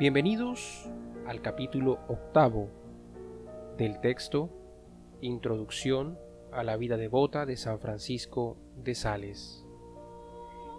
Bienvenidos 0.00 0.88
al 1.26 1.42
capítulo 1.42 1.98
octavo 2.08 2.70
del 3.76 4.00
texto 4.00 4.48
Introducción 5.20 6.18
a 6.52 6.64
la 6.64 6.78
vida 6.78 6.96
devota 6.96 7.44
de 7.44 7.58
San 7.58 7.80
Francisco 7.80 8.56
de 8.82 8.94
Sales. 8.94 9.66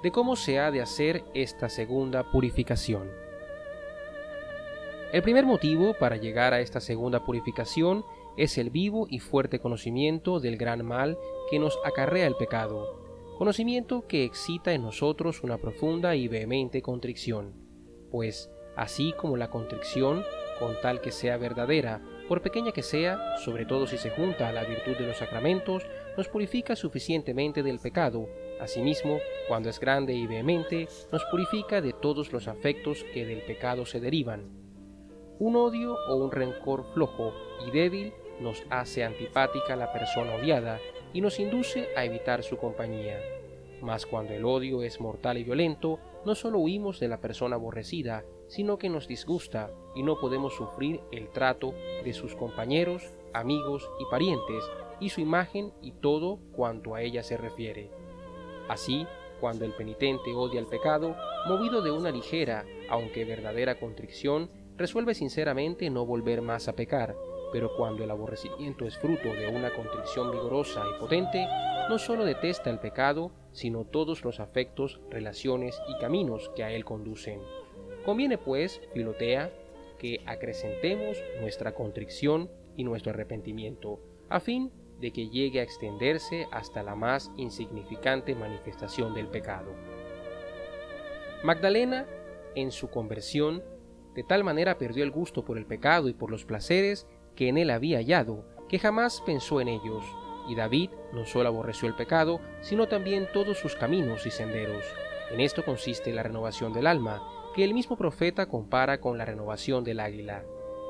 De 0.01 0.11
cómo 0.11 0.35
se 0.35 0.57
ha 0.57 0.71
de 0.71 0.81
hacer 0.81 1.23
esta 1.35 1.69
segunda 1.69 2.31
purificación. 2.31 3.11
El 5.13 5.21
primer 5.21 5.45
motivo 5.45 5.93
para 5.99 6.17
llegar 6.17 6.55
a 6.55 6.61
esta 6.61 6.79
segunda 6.79 7.23
purificación 7.23 8.03
es 8.37 8.57
el 8.57 8.71
vivo 8.71 9.05
y 9.07 9.19
fuerte 9.19 9.59
conocimiento 9.59 10.39
del 10.39 10.57
gran 10.57 10.83
mal 10.83 11.15
que 11.51 11.59
nos 11.59 11.77
acarrea 11.85 12.25
el 12.25 12.37
pecado, 12.37 13.35
conocimiento 13.37 14.07
que 14.07 14.23
excita 14.23 14.73
en 14.73 14.81
nosotros 14.81 15.43
una 15.43 15.59
profunda 15.59 16.15
y 16.15 16.27
vehemente 16.27 16.81
contrición, 16.81 17.53
pues 18.09 18.49
así 18.75 19.13
como 19.13 19.37
la 19.37 19.49
contrición, 19.49 20.23
con 20.59 20.79
tal 20.81 21.01
que 21.01 21.11
sea 21.11 21.37
verdadera, 21.37 22.01
por 22.27 22.41
pequeña 22.41 22.71
que 22.71 22.83
sea, 22.83 23.37
sobre 23.37 23.65
todo 23.65 23.87
si 23.87 23.97
se 23.97 24.11
junta 24.11 24.47
a 24.47 24.53
la 24.53 24.63
virtud 24.63 24.95
de 24.95 25.07
los 25.07 25.17
sacramentos, 25.17 25.83
nos 26.15 26.27
purifica 26.27 26.75
suficientemente 26.75 27.63
del 27.63 27.79
pecado, 27.79 28.27
asimismo, 28.59 29.19
cuando 29.47 29.69
es 29.69 29.79
grande 29.79 30.13
y 30.13 30.27
vehemente, 30.27 30.87
nos 31.11 31.25
purifica 31.25 31.81
de 31.81 31.93
todos 31.93 32.31
los 32.31 32.47
afectos 32.47 33.03
que 33.13 33.25
del 33.25 33.41
pecado 33.41 33.85
se 33.85 33.99
derivan. 33.99 34.49
Un 35.39 35.55
odio 35.55 35.97
o 36.07 36.15
un 36.15 36.31
rencor 36.31 36.85
flojo 36.93 37.33
y 37.67 37.71
débil 37.71 38.13
nos 38.39 38.63
hace 38.69 39.03
antipática 39.03 39.75
la 39.75 39.91
persona 39.91 40.35
odiada 40.35 40.79
y 41.13 41.21
nos 41.21 41.39
induce 41.39 41.89
a 41.95 42.05
evitar 42.05 42.43
su 42.43 42.57
compañía. 42.57 43.19
Mas 43.81 44.05
cuando 44.05 44.33
el 44.33 44.45
odio 44.45 44.83
es 44.83 45.01
mortal 45.01 45.37
y 45.37 45.43
violento, 45.43 45.99
no 46.25 46.35
solo 46.35 46.59
huimos 46.59 46.99
de 46.99 47.07
la 47.07 47.19
persona 47.19 47.55
aborrecida, 47.55 48.23
sino 48.47 48.77
que 48.77 48.89
nos 48.89 49.07
disgusta 49.07 49.71
y 49.95 50.03
no 50.03 50.19
podemos 50.19 50.55
sufrir 50.55 51.01
el 51.11 51.29
trato 51.29 51.73
de 52.03 52.13
sus 52.13 52.35
compañeros, 52.35 53.03
amigos 53.33 53.89
y 53.99 54.05
parientes, 54.11 54.63
y 54.99 55.09
su 55.09 55.21
imagen 55.21 55.73
y 55.81 55.93
todo 55.93 56.39
cuanto 56.51 56.95
a 56.95 57.01
ella 57.01 57.23
se 57.23 57.37
refiere. 57.37 57.89
Así, 58.69 59.07
cuando 59.39 59.65
el 59.65 59.73
penitente 59.73 60.33
odia 60.33 60.59
el 60.59 60.67
pecado, 60.67 61.15
movido 61.47 61.81
de 61.81 61.91
una 61.91 62.11
ligera, 62.11 62.65
aunque 62.89 63.25
verdadera 63.25 63.79
contrición, 63.79 64.51
resuelve 64.77 65.15
sinceramente 65.15 65.89
no 65.89 66.05
volver 66.05 66.41
más 66.41 66.67
a 66.67 66.73
pecar, 66.73 67.15
pero 67.51 67.75
cuando 67.75 68.03
el 68.03 68.11
aborrecimiento 68.11 68.85
es 68.85 68.97
fruto 68.97 69.33
de 69.33 69.47
una 69.47 69.71
contrición 69.71 70.31
vigorosa 70.31 70.83
y 70.89 70.99
potente, 70.99 71.47
no 71.89 71.97
solo 71.99 72.25
detesta 72.25 72.69
el 72.69 72.79
pecado, 72.79 73.31
sino 73.51 73.85
todos 73.85 74.23
los 74.23 74.39
afectos, 74.39 75.01
relaciones 75.09 75.79
y 75.87 75.97
caminos 75.99 76.49
que 76.55 76.63
a 76.63 76.71
él 76.71 76.85
conducen. 76.85 77.41
Conviene 78.05 78.37
pues, 78.37 78.81
Filotea, 78.93 79.51
que 79.99 80.21
acrecentemos 80.25 81.17
nuestra 81.39 81.73
contrición 81.73 82.49
y 82.75 82.83
nuestro 82.83 83.11
arrepentimiento, 83.11 83.99
a 84.29 84.39
fin 84.39 84.71
de 84.99 85.11
que 85.11 85.29
llegue 85.29 85.59
a 85.59 85.63
extenderse 85.63 86.47
hasta 86.51 86.83
la 86.83 86.95
más 86.95 87.31
insignificante 87.35 88.33
manifestación 88.35 89.13
del 89.13 89.27
pecado. 89.27 89.73
Magdalena, 91.43 92.05
en 92.55 92.71
su 92.71 92.89
conversión, 92.89 93.63
de 94.15 94.23
tal 94.23 94.43
manera 94.43 94.77
perdió 94.77 95.03
el 95.03 95.11
gusto 95.11 95.43
por 95.43 95.57
el 95.57 95.65
pecado 95.65 96.07
y 96.07 96.13
por 96.13 96.31
los 96.31 96.45
placeres 96.45 97.07
que 97.35 97.47
en 97.47 97.57
él 97.57 97.69
había 97.69 97.97
hallado, 97.97 98.45
que 98.69 98.79
jamás 98.79 99.21
pensó 99.21 99.61
en 99.61 99.67
ellos, 99.67 100.03
y 100.47 100.55
David 100.55 100.89
no 101.13 101.25
solo 101.25 101.49
aborreció 101.49 101.87
el 101.87 101.95
pecado, 101.95 102.39
sino 102.61 102.87
también 102.87 103.27
todos 103.33 103.57
sus 103.57 103.75
caminos 103.75 104.25
y 104.25 104.31
senderos. 104.31 104.85
En 105.29 105.39
esto 105.39 105.63
consiste 105.63 106.13
la 106.13 106.23
renovación 106.23 106.73
del 106.73 106.87
alma, 106.87 107.21
que 107.55 107.63
el 107.63 107.73
mismo 107.73 107.97
profeta 107.97 108.47
compara 108.47 108.99
con 108.99 109.17
la 109.17 109.25
renovación 109.25 109.83
del 109.83 109.99
águila. 109.99 110.43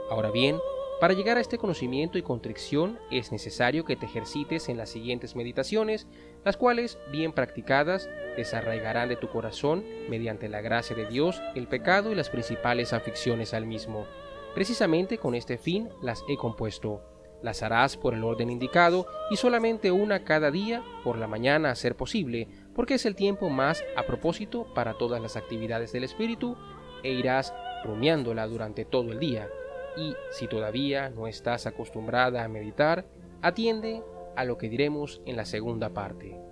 Ahora 0.09 0.31
bien, 0.31 0.57
para 0.99 1.15
llegar 1.15 1.37
a 1.37 1.41
este 1.41 1.57
conocimiento 1.57 2.19
y 2.19 2.21
contrición 2.21 2.99
es 3.09 3.31
necesario 3.31 3.85
que 3.85 3.95
te 3.95 4.05
ejercites 4.05 4.69
en 4.69 4.77
las 4.77 4.89
siguientes 4.91 5.35
meditaciones, 5.35 6.07
las 6.45 6.57
cuales, 6.57 6.99
bien 7.11 7.33
practicadas, 7.33 8.07
desarraigarán 8.37 9.09
de 9.09 9.15
tu 9.15 9.27
corazón, 9.27 9.83
mediante 10.09 10.47
la 10.47 10.61
gracia 10.61 10.95
de 10.95 11.07
Dios, 11.07 11.41
el 11.55 11.67
pecado 11.67 12.11
y 12.11 12.15
las 12.15 12.29
principales 12.29 12.93
aficiones 12.93 13.55
al 13.55 13.65
mismo. 13.65 14.05
Precisamente 14.53 15.17
con 15.17 15.35
este 15.35 15.57
fin 15.57 15.89
las 16.01 16.23
he 16.27 16.37
compuesto. 16.37 17.01
Las 17.41 17.63
harás 17.63 17.97
por 17.97 18.13
el 18.13 18.23
orden 18.23 18.49
indicado 18.49 19.07
y 19.31 19.37
solamente 19.37 19.91
una 19.91 20.23
cada 20.23 20.51
día, 20.51 20.83
por 21.03 21.17
la 21.17 21.27
mañana 21.27 21.71
a 21.71 21.75
ser 21.75 21.95
posible, 21.95 22.47
porque 22.75 22.95
es 22.95 23.05
el 23.05 23.15
tiempo 23.15 23.49
más 23.49 23.83
a 23.95 24.03
propósito 24.03 24.71
para 24.75 24.97
todas 24.97 25.21
las 25.21 25.37
actividades 25.37 25.91
del 25.91 26.03
espíritu 26.03 26.55
e 27.03 27.11
irás 27.13 27.53
rumiándola 27.83 28.45
durante 28.45 28.85
todo 28.85 29.11
el 29.11 29.19
día. 29.19 29.49
Y 29.97 30.13
si 30.31 30.47
todavía 30.47 31.09
no 31.09 31.27
estás 31.27 31.65
acostumbrada 31.65 32.43
a 32.43 32.47
meditar, 32.47 33.05
atiende 33.41 34.03
a 34.35 34.45
lo 34.45 34.57
que 34.57 34.69
diremos 34.69 35.21
en 35.25 35.35
la 35.35 35.45
segunda 35.45 35.89
parte. 35.89 36.50